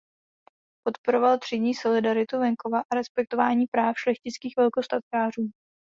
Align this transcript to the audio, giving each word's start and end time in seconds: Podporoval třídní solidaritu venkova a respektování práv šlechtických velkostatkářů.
Podporoval 0.87 1.37
třídní 1.39 1.75
solidaritu 1.75 2.39
venkova 2.39 2.79
a 2.91 2.95
respektování 2.95 3.67
práv 3.67 3.93
šlechtických 3.99 4.53
velkostatkářů. 4.57 5.49